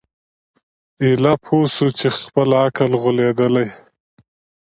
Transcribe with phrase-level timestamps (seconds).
[1.03, 3.67] ایله پوه سو په خپل عقل غولیدلی